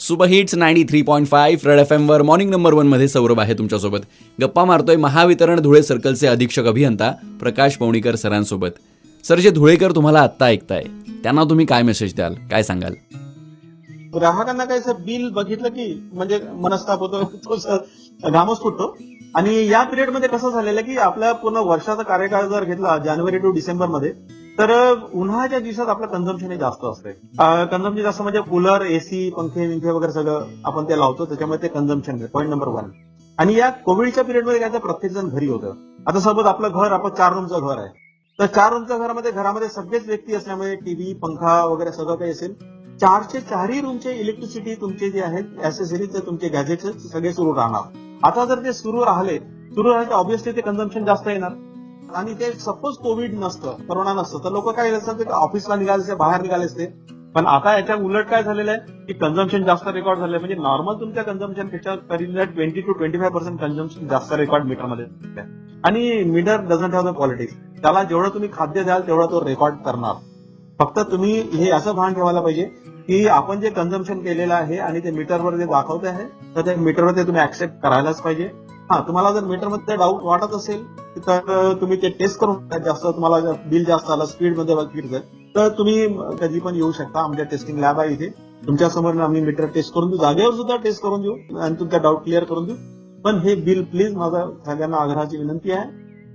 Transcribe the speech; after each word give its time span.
Super 0.00 0.26
hits 0.26 0.54
ninety 0.54 0.82
three 0.84 1.00
point 1.02 1.26
five 1.28 1.68
red 1.68 1.78
F 1.78 1.90
एमवर 1.92 2.22
morning 2.22 2.50
number 2.50 2.74
वनमध्ये 2.74 3.08
सौरभ 3.08 3.40
आहे 3.40 3.54
तुमच्यासोबत. 3.54 4.00
गप्पा 4.38 4.64
मारतोय 4.64 4.96
महावितरण 4.96 5.60
धुळे 5.60 5.82
सर्कलचे 5.82 6.26
अधीक्षक 6.26 6.66
अभियंता 6.66 7.10
प्रकाश 7.40 7.76
पवणीकर 7.76 8.16
सरांसोबत. 8.16 8.70
सर 9.24 9.38
जे 9.38 9.50
धुळेकर 9.50 9.92
तुम्हाला 9.94 10.20
आत्ता 10.20 10.46
ऐकताय 10.46 10.84
त्यांना 11.22 11.44
तुम्ही 11.44 11.66
काय 11.66 11.82
मेसेज 11.82 12.14
द्याल? 12.14 12.34
काय 12.50 12.62
सांगाल? 12.62 12.94
ग्राहकांना 14.14 14.64
काय 14.64 14.80
सर 14.80 14.92
बिल 15.00 15.28
बघितलं 15.30 15.68
की 15.68 15.92
म्हणजे 16.12 16.40
मनस्ताप 16.60 17.00
होतो 17.00 17.22
तो 17.24 18.30
घामच 18.30 18.62
फुटतो. 18.62 18.96
आणि 19.34 19.68
या 19.68 19.82
पिरियडमध्ये 19.82 20.28
कसं 20.28 20.50
झालेलं 20.50 20.80
की 20.80 20.96
आपल्या 20.98 21.32
पूर्ण 21.32 21.56
वर्षाचा 21.64 22.02
कार्यकाळ 22.02 22.46
जर 22.48 22.64
घेतला 22.64 22.96
जानेवारी 23.04 23.38
टू 23.38 23.50
डिसेंबरमध्ये 23.50 24.12
तर 24.60 24.70
उन्हाळ्याच्या 25.14 25.58
दिवसात 25.58 25.88
आपलं 25.88 26.06
कन्झम्पशन 26.06 26.50
हे 26.50 26.56
जास्त 26.58 26.84
असतंय. 26.84 27.12
कन्झम्पशन 27.66 28.02
जास्त 28.02 28.22
म्हणजे 28.22 28.40
कूलर 28.40 28.82
एसी 28.86 29.28
पंखे 29.36 29.66
विंखे 29.66 29.90
वगैरे 29.90 30.12
सगळं 30.12 30.46
आपण 30.64 30.88
ते 30.88 30.98
लावतो 30.98 31.24
त्याच्यामुळे 31.26 31.62
ते 31.62 31.68
कन्झम्पन 31.68 32.24
पॉईंट 32.32 32.50
नंबर 32.50 32.68
वन 32.68 32.90
आणि 33.38 33.54
या 33.58 33.70
कोविडच्या 33.84 34.24
पिरियडमध्ये 34.24 34.60
काय 34.60 34.72
तर 34.72 34.78
प्रत्येक 34.78 35.12
जण 35.12 35.28
घरी 35.28 35.46
होतं. 35.48 35.74
आता 36.06 36.20
सपोज 36.20 36.46
आपलं 36.46 36.68
घर 36.70 36.92
आपण 36.92 37.14
चार 37.18 37.32
रूमचं 37.32 37.66
घर 37.68 37.78
आहे. 37.78 37.88
तर 38.38 38.46
चार 38.46 38.72
रूमच्या 38.72 38.98
घरामध्ये 38.98 39.30
घरामध्ये 39.30 39.68
सगळेच 39.68 40.06
व्यक्ती 40.06 40.34
असल्यामुळे 40.34 40.74
टीव्ही 40.74 41.14
पंखा 41.22 41.64
वगैरे 41.64 41.92
सगळं 41.92 42.14
काही 42.14 42.30
असेल 42.30 42.54
चारशे 43.00 43.40
चारही 43.40 43.80
रूमचे 43.80 44.12
इलेक्ट्रिसिटी 44.12 44.74
तुमचे 44.74 45.10
जे 45.10 45.20
आहेत 45.22 45.64
ऍसेसरीज 45.64 46.16
तुमचे 46.26 46.48
गॅजेट्स 46.48 47.10
सगळे 47.12 47.32
सुरू 47.32 47.54
राहणार. 47.56 47.98
आता 48.22 48.44
जर 48.44 48.64
ते 48.64 48.72
सुरू 48.72 49.04
राहिले 49.04 49.38
सुरू 49.38 49.88
राहिले 49.88 50.10
तर 50.10 50.14
ऑब्व्हियसली 50.14 50.52
ते 50.52 50.60
कन्झम्पशन 50.60 51.04
जास्त 51.04 51.28
येणार. 51.28 51.50
आणि 52.16 52.34
ते 52.34 52.50
सपोज 52.60 52.96
कोविड 52.96 53.34
नसतं 53.38 53.82
करोना 53.88 54.12
नसतं 54.14 54.44
तर 54.44 54.52
लोक 54.52 54.68
काय 54.76 54.90
असतात 54.92 55.30
ऑफिसला 55.32 55.76
निघाले 55.76 56.02
असते 56.02 56.14
बाहेर 56.14 56.42
निघाले 56.42 56.64
असते. 56.64 56.86
पण 57.34 57.46
आता 57.46 57.76
याच्या 57.76 57.96
उलट 57.96 58.26
काय 58.28 58.42
झालेलं 58.42 58.70
आहे 58.70 59.04
की 59.06 59.12
कन्झम्पन 59.12 59.64
जास्त 59.64 59.88
रेकॉर्ड 59.88 60.18
झालं 60.20 60.38
म्हणजे 60.38 60.54
नॉर्मल 60.54 60.94
तुमच्या 61.00 61.22
कन्झम्पनपेक्षा 61.24 61.94
तरी 62.10 62.24
twenty 62.44 62.80
two 62.80 62.92
twenty 62.92 63.18
five 63.18 63.28
percent 63.30 63.60
consumption 63.60 64.08
जास्त 64.08 64.32
रेकॉर्ड 64.32 64.64
मीटरमध्ये 64.66 65.42
आणि 65.84 66.22
meter 66.30 66.60
doesn't 66.68 66.94
have 66.94 67.10
the 67.10 67.14
politics 67.16 67.54
त्याला 67.82 68.02
जेवढं 68.04 68.34
तुम्ही 68.34 68.48
खाद्य 68.52 68.82
द्याल 68.82 69.06
तेवढा 69.06 69.26
तो 69.26 69.44
रेकॉर्ड 69.44 69.74
करणार. 69.84 70.14
फक्त 70.78 70.98
तुम्ही 71.10 71.40
हे 71.52 71.70
असं 71.70 71.94
भान 71.94 72.14
ठेवायला 72.14 72.40
पाहिजे 72.40 72.64
की 73.06 73.26
आपण 73.28 73.60
जे 73.60 73.70
कन्झम्पन 73.70 74.18
केलेलं 74.22 74.54
आहे 74.54 74.78
आणि 74.78 75.00
ते 75.04 75.10
मीटरवर 75.10 75.56
जे 75.56 75.64
दाखवते 75.66 76.08
आहे 76.08 76.24
तर 76.56 76.66
ते 76.66 76.74
मीटरवर 76.76 77.16
ते 77.16 77.26
तुम्ही 77.26 77.42
ऍक्सेप्ट 77.42 77.80
करायलाच 77.82 78.20
पाहिजे. 78.22 78.48
हा 78.90 79.00
तुम्हाला 79.06 79.30
जर 79.32 79.44
मीटरमध्ये 79.46 79.96
डाऊट 79.96 80.22
वाटत 80.24 80.54
असेल 80.54 80.84
तर 81.16 81.72
तुम्ही 81.80 81.96
ते 82.02 82.08
टेस्ट 82.08 82.38
करून 82.38 82.82
जास्त. 82.84 83.06
तुम्हाला 83.06 83.52
बिल 83.70 83.84
जास्त 83.84 84.10
आलं 84.10 84.24
स्पीडमध्ये 84.24 85.18
तर 85.56 85.68
तुम्ही 85.68 86.06
कधी 86.40 86.60
पण 86.60 86.74
येऊ 86.74 86.90
शकता. 86.92 87.20
आमच्या 87.20 87.44
टेस्टिंग 87.44 87.78
लॅब 87.78 88.00
आहे 88.00 88.12
इथे. 88.12 88.28
तुमच्यासमोर 88.66 89.20
आम्ही 89.20 89.40
मीटर 89.40 89.66
टेस्ट 89.66 89.94
करून 89.94 90.10
देऊ. 90.10 90.18
जागेवर 90.18 90.54
सुद्धा 90.54 90.76
टेस्ट 90.76 91.02
करून 91.02 91.22
देऊ. 91.22 91.58
आणि 91.58 91.74
तुमचा 91.80 91.98
डाऊट 91.98 92.22
क्लिअर 92.24 92.44
करून 92.44 92.66
देऊ. 92.66 92.76
पण 93.24 93.38
हे 93.38 93.54
बिल 93.54 93.82
प्लीज 93.84 94.14
माझा 94.16 94.44
सगळ्यांना 94.66 94.96
आग्रहाची 94.96 95.36
विनंती 95.36 95.70
आहे. 95.70 95.88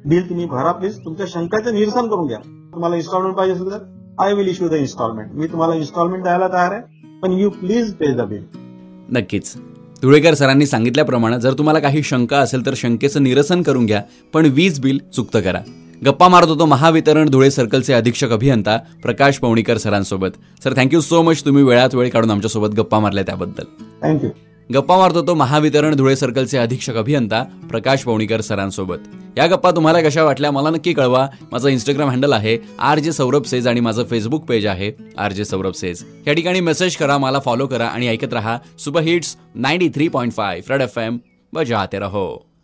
बिल 0.05 0.29
तुम्ही 0.29 0.45
भरा 0.45 0.71
प्लीज 0.71 0.99
तुमच्या 1.05 1.25
शंकाचं 1.29 1.73
निरसन 1.73 2.07
करून 2.07 2.27
घ्या. 2.27 2.39
तुम्हाला 2.73 2.95
इन्स्टॉलमेंट 2.95 3.35
पाहिजे 3.35 3.55
असेल 3.55 3.71
तर 3.71 3.83
I 4.19 4.33
will 4.33 4.47
issue 4.47 4.67
the 4.67 4.73
instalment 4.73 5.31
मी 5.33 5.47
तुम्हाला 5.47 5.75
इन्स्टॉलमेंट 5.75 6.23
द्यायला 6.23 6.47
तयार 6.47 6.71
आहे. 6.71 6.81
पण 7.21 7.31
you 7.31 7.49
please 7.49 7.93
pay 7.95 8.11
the 8.13 8.21
bill 8.21 8.43
नक्कीच. 9.09 9.55
धुळेकर 10.05 10.33
सरांनी 10.33 10.65
सांगितल्याप्रमाणे 10.65 11.39
जर 11.41 11.53
तुम्हाला 11.53 11.79
काही 11.79 12.01
शंका 12.03 12.37
असेल 12.37 12.65
तर 12.65 12.73
शंकेचं 12.77 13.23
निरसन 13.23 13.61
करून 13.61 13.85
घ्या 13.85 14.01
पण 14.33 14.45
वीज 14.45 14.79
बिल 14.79 14.99
चुकतं 15.15 15.41
करा. 15.41 15.59
गप्पा 16.05 16.27
मारत 16.27 16.47
होतो 16.47 16.65
महावितरण 16.65 17.29
धुळे 17.29 17.49
सर्कलचे 17.51 17.93
अधीक्षक 17.93 18.31
अभियंता 18.31 18.77
Prakash 19.03 19.37
Pawnikar 19.37 19.77
सरांसोबत. 19.77 20.29
Sir 20.63 20.73
thank you 20.77 21.01
so 21.01 21.21
much 21.21 21.43
तुम्ही 21.45 21.63
वेळात 21.63 21.95
वेळ 21.95 22.09
काढून 22.09 22.31
आमच्यासोबत 22.31 22.75
गप्पा 22.77 22.99
मारल्या 22.99 23.23
त्याबद्दल. 23.23 23.63
थँक्यू 24.03 24.29
गप्पा 24.69 24.97
मारत 24.97 25.15
होतो 25.15 25.33
महावितरण 25.33 25.95
धुळे 25.95 26.15
सर्कलचे 26.15 26.57
अधीक्षक 26.57 26.95
अभियंता 26.95 27.43
प्रकाश 27.69 28.03
पवणीकर 28.03 28.41
सरांसोबत. 28.41 28.97
या 29.37 29.45
गप्पा 29.47 29.71
तुम्हाला 29.71 30.01
कशा 30.01 30.23
वाटल्या 30.23 30.51
मला 30.51 30.69
नक्की 30.69 30.93
कळवा. 30.93 31.27
माझं 31.51 31.67
इंस्टाग्राम 31.69 32.09
हँडल 32.09 32.33
आहे 32.33 32.57
आर 32.79 32.99
जे 32.99 33.11
सौरभ 33.11 33.43
सेज 33.43 33.67
आणि 33.67 33.79
माझं 33.79 34.03
फेसबुक 34.03 34.45
पेज 34.45 34.65
आहे 34.65 34.91
आर 35.17 35.31
जे 35.31 35.45
सौरभ 35.45 35.73
सेज. 35.73 36.03
या 36.27 36.33
ठिकाणी 36.33 36.59
मेसेज 36.59 36.95
करा 36.95 37.17
मला 37.17 37.39
फॉलो 37.39 37.67
करा 37.67 37.87
आणि 37.87 38.07
ऐकत 38.07 38.33
राहा. 38.33 38.57
Super 38.79 39.01
hits 39.01 39.35
ninety 39.55 39.89
three 39.89 40.07
point 40.07 40.33
five 40.33 40.65
red 40.67 40.81
F 40.81 40.97
M 40.97 41.17
बजाते 41.53 41.99
रहो. 41.99 42.54